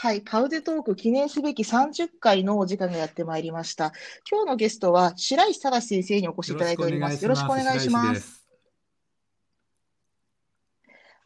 [0.00, 3.92] はい、パウゼトーク記念すべき30回のお時間がやってまいりました。
[4.30, 7.20] 今日のゲストは白石正先生にお越しいただいております。
[7.20, 8.37] よろしくお願いします。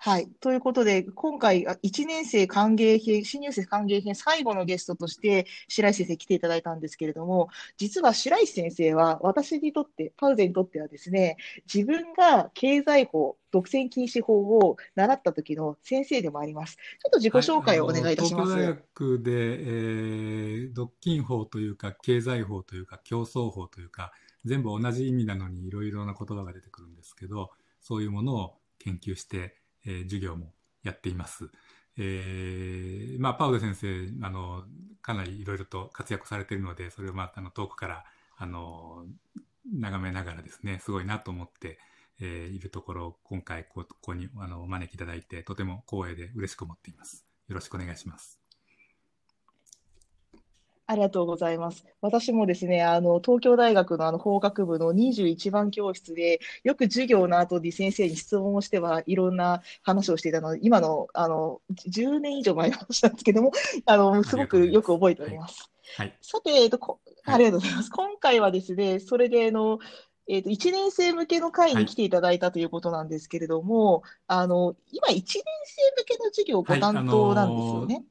[0.04, 0.28] はい。
[0.40, 11.36] ということで、今回、1年生歓迎編、新入生歓迎編最後のゲストとして、白石先生来ていただいたんですけれども、実は白石先生は、私にとって、パウゼにとってはですね、
[11.72, 16.74] 自分が経済法、独占禁止法を習った時の先生でもあります。
[16.74, 18.54] ちょっと自己紹介をお願いいたします。
[18.54, 24.10] はい、東京大学で、えー、独禁法というか、経済法というか、競争法というか、
[24.44, 31.50] 全部同じ意味なのにいろいろな言葉が出てくるんですけど、そういうものを研究して、えー、授業もやっています。
[31.98, 34.64] えー、まあ、パウロ先生、あの、
[35.02, 38.04] かなりいろいろと活躍されているので、それをまあ、あの、遠くから、
[38.36, 39.06] あの、
[39.70, 41.78] 眺めながらですね、すごいなと思って、
[42.20, 47.26] えー、いるところ今回ここにあのお招きいただいて、とても光栄で嬉しく思っています。
[47.48, 48.41] よろしくお願いします。
[50.86, 51.84] ありがとうございます。
[52.00, 63.52] 私もですね、あの、東京大学のあの法学部の21番教室で、よく授業の後に先生に質問をしてはいろんな話をしていたので、今の、あの、10年以上前の話なんですけども、
[63.86, 65.70] あの、すごくよく覚えております。
[65.96, 66.16] はい。
[66.20, 67.90] さて、えっと、こありがとうございます。
[67.90, 69.78] 今回はですね、それで、あの、
[70.28, 75.42] えーと、1年生向けの会に来ていただいたということなんですけれども、はい、あの今、1年生
[75.98, 77.94] 向けの授業ご担当なんですよね。
[77.96, 78.04] はい、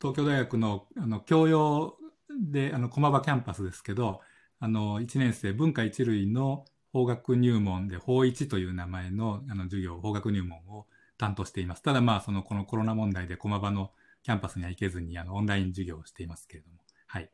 [0.00, 1.98] 東京大学のあの教養
[2.38, 4.20] で、あの、駒場キャンパスですけど、
[4.60, 10.86] あの、1年生文化一類の法学入門で、法一という名前のあの授業、法学入門を
[11.18, 11.82] 担当しています。
[11.82, 13.90] ただまあ、その、このコロナ問題で駒場の
[14.22, 17.30] キャンパスには行けずに、あの、オンライン授業をしていますけれども、はい。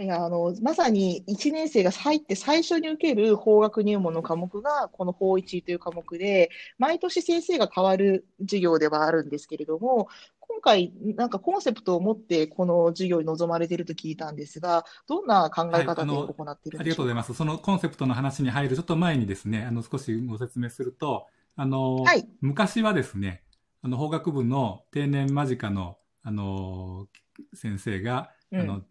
[0.00, 10.06] いやあのまさに1年生が入って最初に受ける法学入門の科目がこの法一という科目で毎年先生が変わる授業ではあるんですけれども
[10.48, 17.34] 今回なんかコンセプトを持ってこの授業に臨まれていると聞いたんですがどんな考え方で行っているんでしょうか、はい、ありがとうございます。
[17.34, 23.42] そのコンセプトの話に入るちょっと前にですねあの少しご説明するとあの、はい、昔はですね
[23.82, 27.06] あの法学部の定年間近のあの
[27.54, 28.82] 先生が、あの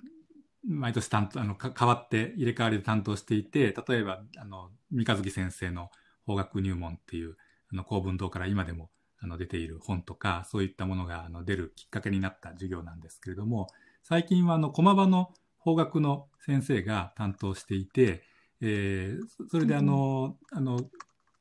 [0.68, 5.90] 毎年担当、あの、変わって入れ替わりで担当していて、例えば、あの、三日月先生の
[6.26, 7.38] 法学入門っていう、
[7.72, 8.90] あの、公文堂から今でも、
[9.20, 13.68] あの、出ている本とか、そういったものが、あの、出るきっかけになった授業なんですけれども、
[14.04, 18.24] 最近は、あの、駒場の法学の先生が担当していて、
[18.62, 20.80] えー、それで、あの、うん、あの、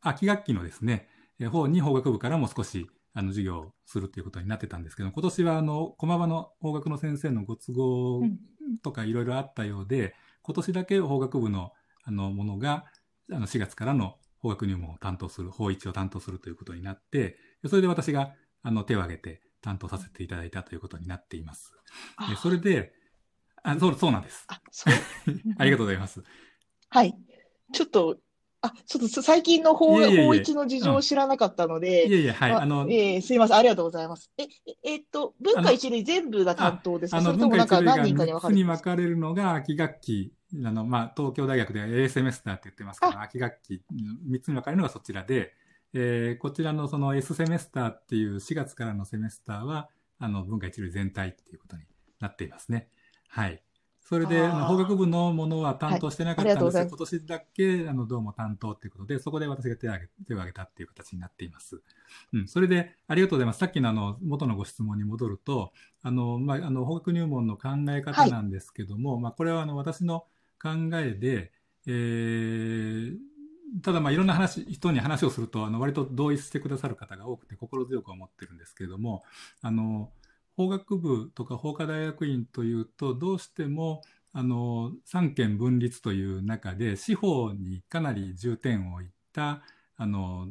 [0.01, 1.09] 秋学期のですね、
[1.51, 8.23] 方に法学部からも少し、あの、授業をするということになってたんですけど、今年は、あの、駒場の法学の先生のご都合
[8.83, 11.73] とかいろいろあったようで、今年だけ法学部の
[12.05, 12.85] あのものが
[13.33, 17.37] あの4月からの法学入門を担当する、法一を担当するということになって、
[17.67, 21.75] それで私があの手を挙げて担当させていただいたということになっています。
[22.29, 22.93] でそれで、
[23.63, 24.45] あそうそうなんです。
[24.49, 24.61] あ
[25.59, 26.23] ありがとうございます。
[26.89, 27.15] はい。
[27.73, 28.19] ちょっと
[28.67, 32.53] あ、ちょっと最近の法法一の事情を知らなかったので、いやいや、はい。
[32.53, 34.31] あの、えー、すいません、ありがとうございます。
[34.39, 34.45] え、
[34.85, 37.21] えー、っと、文化一類全部が担当ですか？
[37.21, 40.33] それともなんか何人かに分かれるに分かれるのが秋学期、
[40.65, 43.83] あの、まあ、東京大学では A セメスターって言ってますから、秋学期、
[44.31, 45.53] 3つに分かれるのがそちらで、
[45.99, 51.85] えー、こちらのその S セメスターっていう4月からのセメスターは、あの、文化一類全体っていうことに
[52.21, 52.89] なっていますね。
[53.29, 53.63] はい。
[54.03, 61.81] それで、法学部のものは担当してなかったんですが、はい、今年だけ、あの、どうも担当っていうことで、そこで私が手を挙げ手を挙げたっていう形になっています。
[62.35, 62.47] うん。
[62.47, 63.59] それで、ありがとうございます。
[63.59, 70.27] さっきのあの、元のご質問に戻ると、あの、まあ、あの、法学入門の考え方なんですけども、はい、まあ、これはあの、私の
[70.63, 70.69] 考
[70.99, 71.53] えで、
[71.87, 73.17] えー、
[73.83, 79.25] ただまあいろんな話、人に話をすると、あの、割と同意してくださる方が多くて心強く思ってるんですけれども、
[79.63, 80.13] あの、
[80.57, 89.63] 法学部とか法科大学院というと、どうしても、あの、三権分立という中で、司法にかなり重点を置いた、
[89.97, 90.49] あの、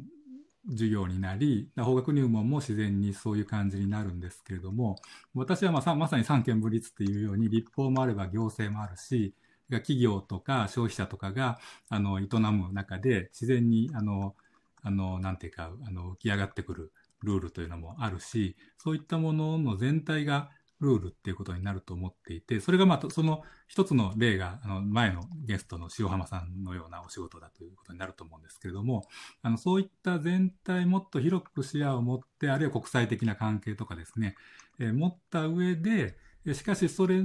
[0.70, 4.96] 授業になり、法学入門も自然にそういう感じになるんですけれども、
[5.34, 9.34] 私はまあまさに三権分立っていうように、立法もあれば行政もあるし、
[9.70, 11.58] 企業とか消費者とかが、
[11.88, 14.34] あの、営む中で、自然に、あの、
[14.82, 16.92] あの、なんていうか、あの、浮き上がってくる
[17.22, 29.06] ルールというのもあるし、そういったものの全体がルールっていうことになると思っていて、それがまあ、その一つの例が、あの、前のゲストの塩浜さんのようなお仕事だということになると思うんですけれども、
[29.42, 34.36] あの、そういった全体もっと広く視野を持って、あるいは国際的な関係とかですね、
[34.78, 36.18] えー、持った上で、
[36.52, 37.24] しかしそれ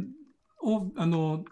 [0.64, 1.44] を、あの、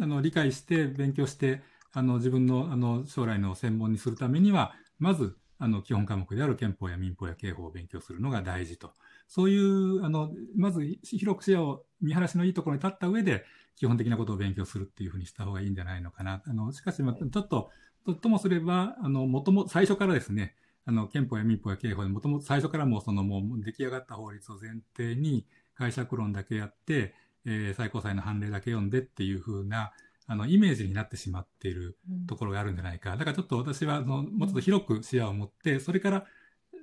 [0.00, 8.92] あの、理解して勉強して、あの、自分の、あの、将来の専門にするためには、まず、あの、基本科目である憲法や民法や刑法を勉強するのが大事と。
[9.28, 13.44] そういう、あの、まず広く視野を見晴らしのいいところに立った上で、
[13.76, 16.42] 基本的なことを勉強するっていうふうにした方がいいんじゃないのかな。
[16.46, 17.70] あの、しかし、まちょっと、
[18.06, 20.54] とともすれば、あの、もとも、最初からですね、
[20.86, 27.14] あの、憲法や民法や刑法でもともと最初からもそのもう出来上がった法律を前提に解釈論だけやって、
[27.46, 29.92] えー、最高裁の判例だけ読んでっていうふうな、
[30.26, 31.98] あの、イメージになってしまっている
[32.28, 33.16] ところがあるんじゃないか。
[33.16, 36.26] だからちょっと私は、その、もうちょっと広く視野を持って、それから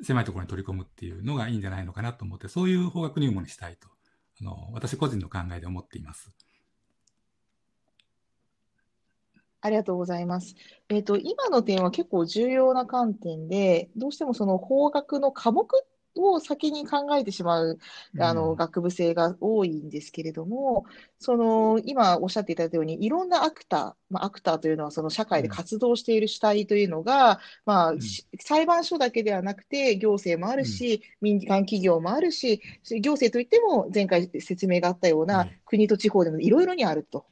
[0.03, 3.87] 狭いところに取り込むっていうのがいいんじゃないのかなと思って、そういう法学入門にしたいと、
[4.41, 6.29] あの、私個人の考えで思っています。
[9.61, 10.55] ありがとうございます。
[10.89, 15.67] えっ、ー、と、今の点は結構重要な観点で、どうしてもその法学の科目
[16.17, 17.79] を先に考えてしまう、
[18.19, 20.85] あの、学部生が多いんですけれども、
[21.19, 27.93] その、今おっしゃっていただいたように、いろんなアクター、まあ、アクターというのはその社会で活動している主体というのが、まあ、
[28.39, 32.61] 裁判所だけではなくて、行政もあるし、民間企業もあるし、
[33.01, 37.25] 行政といっても前回説明があったような、国と地方でもいろいろにあると。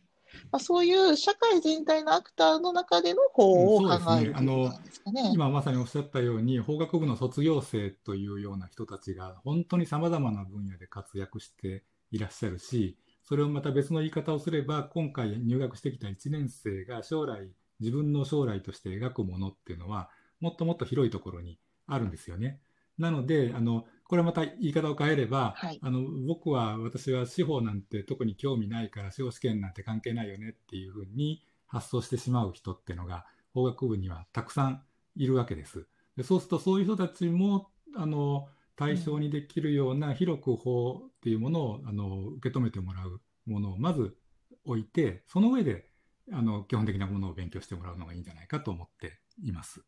[0.51, 5.31] まあ、そういう社会全体のアクターの中での法を考えるということですかね。
[5.33, 17.49] 今まさにおっしゃったように、法学部の卒業生というような人たちが、本当にさまざまな分野で活躍していらっしゃるし、それをまた別の言い方をすれば、今回入学してきた1年生が将来、
[17.79, 20.09] 自分の将来として描くものっていうのは、
[20.39, 22.59] もっともっと広いところにあるんですよね。
[22.97, 33.25] なので、あの、これまた言い方を変えれば、はい、あの僕は私は司法なんて特に興味ないから司法試験なんて関係ないよねっていうふうに発想してしまう人っていうのが
[33.55, 34.83] 法学部にはたくさん
[35.15, 35.87] いるわけです。
[36.17, 44.17] でそうするとそういう人たちもあの対象にできるような広く法っていうものをあの受け止めてもらうものをまず
[44.65, 45.89] 置いてその上で
[46.31, 49.81] あの基本的なものを勉強してもらうのがいいんじゃないかと思っています。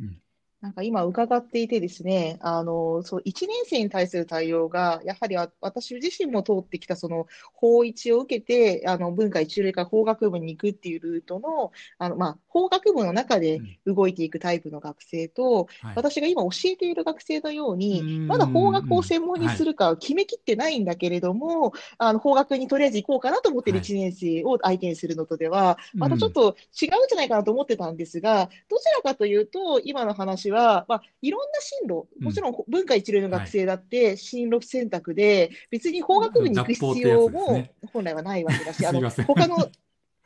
[0.00, 0.25] うん
[0.66, 30.55] なんか今伺っていてですね、あの、そう、1年生に対する対応が、やはり私自身も通ってきたその法一を受けて、あの、文化一類から法学部に行くっていうルートの、あの、まあ、法学部の中で動いていくタイプの学生と、うんはい、私が今教えている学生のように、まだ法学を専門にするか決めきってないんだけれども、はい、あの、法学にとりあえず行こうかなと思っている1年生を相手にするのとでは、またちょっと違うんじゃないかなと思ってたんですが、どちらかというと、今の話は、
[30.88, 39.56] まあ、いろんな進路、もちろん文化一類の学生だって進路選択で、別に法学部に行く必要も本来はないわけだし、 あの他の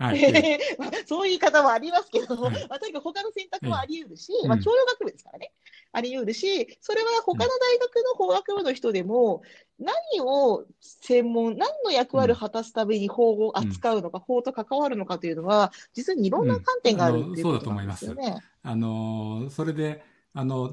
[0.00, 5.52] はい、まあ、そういう言い方もありますけども、はい、まあ、とにかく他の選択もあり得るし、まあ、教養学部ですからね、
[5.92, 9.42] あり得るし、それは他の大学の法学部の人でも、
[9.78, 18.22] 何を専門、何の役割を果たすために法を扱うのか、うん、法と関わるのかというのは、実にいろんな観点があるっていうことなんですよね。
[18.24, 18.44] うん、そうだと思います。
[18.62, 20.02] あのそれで
[20.34, 20.72] あの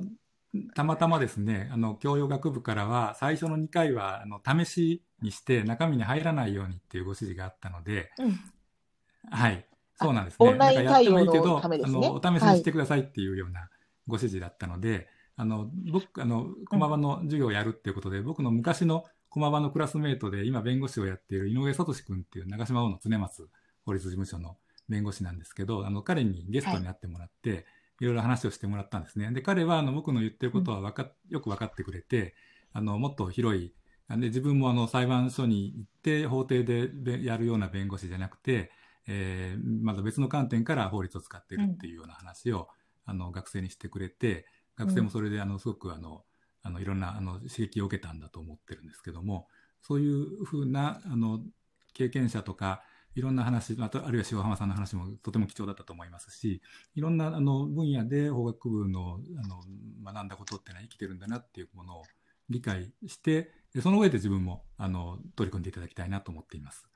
[0.75, 8.39] たまたまですね、あの教養学部からは最初の2回はあの試しにして中身に入らないようにっていうご指示があったので、うん、
[9.29, 9.65] はい、
[9.95, 10.47] そうなんですね。
[10.47, 11.97] オンライン対応のためですね。
[11.97, 13.69] あのお試しにしてくださいっていうような
[14.07, 15.07] ご指示だったので、はい、
[15.37, 23.49] あの僕あの駒場の授業をやるっていうことで、うん、僕の昔の駒場のクラスメートで今弁護士をやっている井上聡君っていう長島王の常松
[23.85, 24.57] 法律事務所の
[24.89, 27.65] 弁護士なんですけど、あの彼にゲストに会ってもらって、はい
[27.99, 29.31] いろいろ話をしてもらったんですね。
[29.31, 32.35] で、彼はあの僕の言ってることはわか、よく分かってくれて、
[32.73, 33.73] あの、もっと広い、
[34.09, 38.71] で自分もあの裁判所に行って法廷でやるような弁護士じゃなくて、
[39.05, 42.69] えー、まだ別の観点から法律を使っているっていうような話を、
[43.07, 44.45] うん、あの学生にしてくれて
[44.77, 46.23] 学生もそれであのすごくあの
[46.63, 49.47] あのいろんなあの刺激を受けたんだと思ってるんですけども
[49.81, 51.41] そういうふうなあの
[51.93, 52.83] 経験者とか
[53.17, 56.61] いろんな話、あとあるいは塩浜さんの話もとても貴重だったと思いますし、
[56.93, 59.63] いろんなあの分野で法学部のあの
[60.13, 62.03] 学んだことってのは生きてるんだなっていうものを
[62.47, 66.87] 理解して、その上で自分もあの取り組んでいただきたいなと思っています。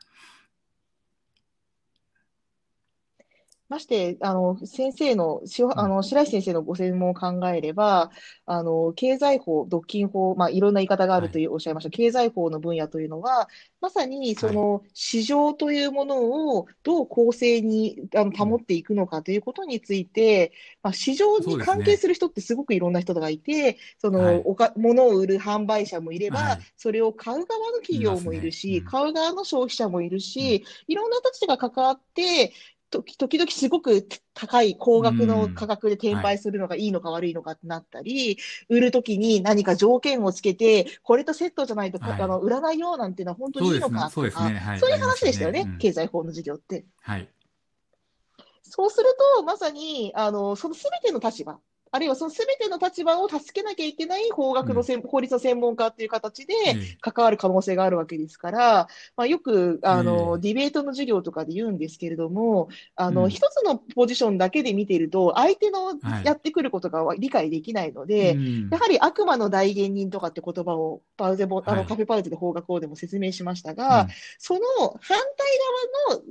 [3.72, 5.42] まして、あの、先生の、
[5.76, 8.12] あの、白石先生のご専門を考えれば、
[8.46, 13.48] あの、経済法、独禁法、まあ、いろんな言い方があるというおっしゃいました、はい、経済法の分野というのは、
[13.80, 20.52] まさに、その、市場というものをどう公正にあの保っていくのかということについて、
[20.84, 28.78] まあ、市場に関係する人ってすごくいろんな人がいて、そ、ね,、の、おか、物を売る販売者もいれば、はい、それを買う側の企業もいるし、ね。
[28.80, 32.52] うん、買う側の消費者もいるし、うん、いろんな人たちが関わって、
[33.00, 38.38] 時々すごく高い高額の価格で転売するのがいいのか悪いのかってなったり、
[38.70, 44.80] はい、売るときに何か条件をつけて、これとセットじゃないと、はい、あの売らないよなんていうのは本当にいいのかとか、そう、ね,、い。
[44.96, 46.86] う話でしたよね、うん、経済法の授業って。
[47.02, 47.30] はい。
[48.64, 49.06] そうする
[49.36, 51.60] と、まさに、あの、そのすべての立場、
[51.92, 56.54] あるいはそのすべての立場を助けなきゃいけない法学のせ、うん、法律の専門家っていう形で
[57.02, 74.08] 関わる可能性があるわけですから、まあ、よくあの、ディベートの授業とかで言うんですけれども、あの、うん、一つのポジションだけで見ていると、相手のやってくることが理解できないので、はい、やはり悪魔の代言人とかって言葉をパウゼボ、あの、カフェパウゼで法学校でも説明しましたが、
[74.38, 74.62] その
[75.02, 75.18] 反対
[76.08, 76.24] 側の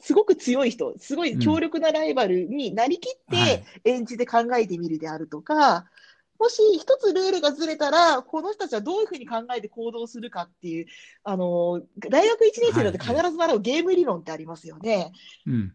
[0.00, 5.86] すごく強い人、すごい強力なライバルになりきって演じて考えてみるであるとか、は
[6.38, 10.86] い、もし一つルールがずれたら、この人たちはどういうふうに考えて行動するかっていう、
[11.24, 15.12] あの、大学1年生だって必ず習うゲーム理論ってありますよね。
[15.46, 15.74] うん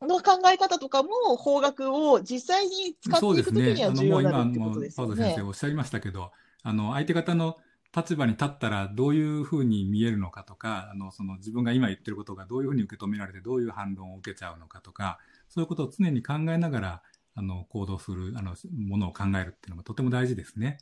[0.00, 5.10] の考え方とかも法学を実際に使っていくときには重要だってことですよね。
[5.10, 5.34] そうですね。
[5.34, 6.30] 先生おっしゃいましたけど、
[6.62, 7.56] あの、相手方の
[7.96, 15.18] 立場に立ったらどういうふうに見えるのかとか、あの、その自分が今言ってることがどういうふうに受け止められてどういう反論を受けちゃうのかとか、
[15.48, 17.02] そういうことを常に考えながら、
[17.34, 20.78] あの、行動する、あの、ものを考えるっていうのがとても大事ですね。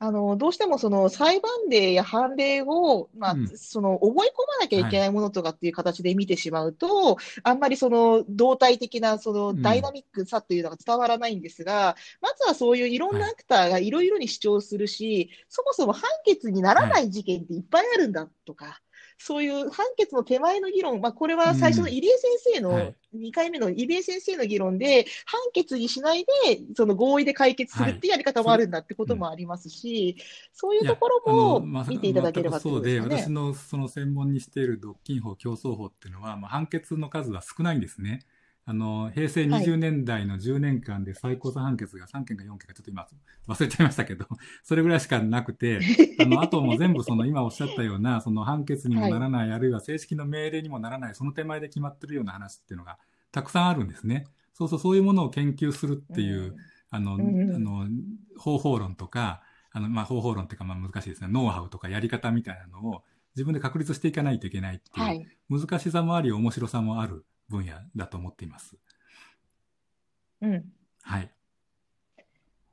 [0.00, 18.80] あの、どうしてもその裁判例や判例を、まあ、うん、その覚え込まなきゃいけないものとかっていう形で見てしまうと、はい、あんまりその動体的なそのダイナミックさっていうのが伝わらないんですが、うん、まずはそういういろんなアクターがいろいろに主張するし、はい、そもそも判決にならない事件っていっぱいあるんだとか、
[19.18, 30.16] そういう判決の手前の議論、まあ、これは最初の入江先生の、2回目の入江先生の議論で、判決にしないで、その合意で解決するっていうやり方もあるんだってこともありますし、
[30.52, 38.20] そういうところも見ていただければと、ね、そうで、私のその専門にしている独禁法、競争法っていうのは、まあ、判決の数は少ないんですね。
[38.70, 43.08] あの、平成20年代の10年間で最高裁判決が3件か4件かちょっと今
[43.48, 44.26] 忘れちゃいましたけど、
[44.62, 45.80] それぐらいしかなくて、
[46.20, 52.98] あの、あとも全部その今おっしゃったような、その判決にもならない、はい、あるいは正式の命令にもならない、その手前で決まってるような話っていうのが
[53.32, 54.26] たくさんあるんですね。
[54.52, 56.56] そうそう、そういうものを研究するっていう、うん、
[56.90, 57.88] あの、うん、あの、
[58.36, 61.28] 方法論とか、あの、まあ、方法論っていうか、まあ、難しいですね。
[61.28, 63.02] ノウハウとかやり方みたいなのを
[63.34, 68.76] 自分で確立していかないといけないっていう、難しさもあり、面白さもある分野だと思っています。
[70.40, 70.64] うん。
[71.02, 71.30] はい。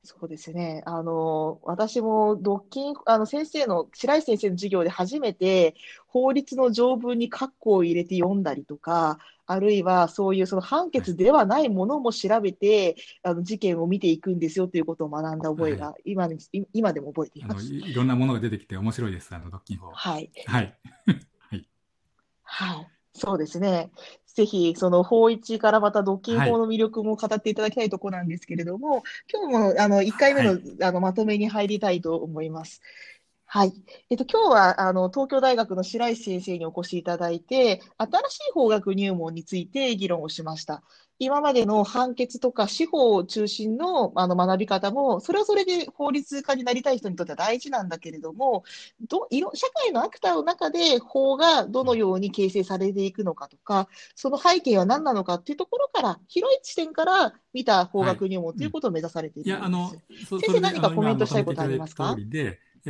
[0.04, 0.84] そうですね。
[0.86, 9.18] あの、私も、ドッキン、あの、先生の、白石先生の授業で初めて、法律の条文に括弧を入れて読んだりとか、
[9.48, 16.38] あるいはそういうその判決ではないものも調べて、あの事件を見ていくんですよということを学んだ覚えが、今に、
[16.74, 17.74] 今でも覚えています。
[17.74, 19.92] いろんなものが出てきて面白いです、あの、ドッキン法。
[19.92, 20.32] はい。
[20.46, 20.78] はい。
[21.50, 21.70] はい。
[22.44, 22.88] はい。
[23.14, 23.92] そうですね。
[24.36, 29.02] ぜひ、その法一からまた独禁法の魅力も語っていただきたいところなんですけれども、はい、
[29.34, 32.82] 今日もあの1回目の,、あのまとめに入りたいと思います。
[33.46, 33.74] はい。
[34.10, 40.84] えっと、今日は、あの、東京大学の白石先生にお越しいただいて、新しい法学入門について議論をしました。
[41.18, 48.64] 今までの判決とか司法を中心のあの学び方も、それはそれで法律家になりたい人にとっては大事なんだけれども、
[49.08, 59.62] どいろ社会のアクターの中で法がどのように形成されていくのかとか、その背景は何なのかっていうところから、広い視点から見た法学入門ということを目指されているんです。
[59.62, 62.16] はい、いや、あの、先生何かコメントしたいことありますか？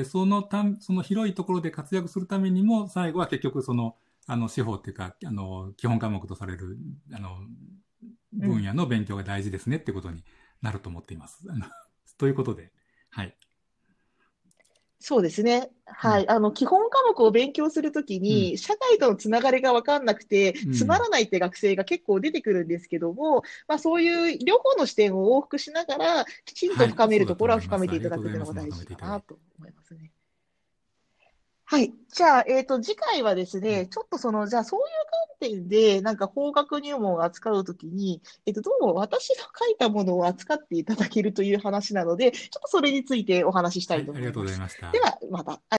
[0.04, 3.96] そのたその広いところで活躍するためにも、最後は結局その、
[4.28, 6.78] あの、司法っていうか、あの、基本科目とされる、
[7.14, 7.38] あの、
[8.36, 10.24] 分野の勉強が大事ですねってことに
[10.62, 11.40] なると思っています。
[12.18, 12.72] ということで、
[13.10, 13.36] はい。
[15.00, 15.70] そうですね。
[15.86, 16.24] はい。
[16.24, 30.12] うん、あの、基本科目を勉強するときに、うん、社会とのつながりが分かんなくて、つまらないって学生が結構出てくるんですけども、うん、まあそういう両方の視点を往復しながら、きちんと深めるところは深めていただくというのが大事かなと思いますね。
[31.68, 31.94] はい。
[32.14, 34.86] じゃあ、えっと、次回はですね、ちょっとその、じゃあ、そういう
[35.40, 44.22] 観点で、なんか法学入門を扱うときに、えっと、どうも私の書いたものを扱っていただけるという話なので、ちょっとそれについてお話ししたいと思います。
[44.22, 44.92] はい、ありがとうございました。
[44.92, 45.62] では、また。